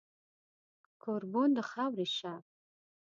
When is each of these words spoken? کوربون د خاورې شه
کوربون 1.01 1.49
د 1.57 1.59
خاورې 1.69 2.07
شه 2.17 2.33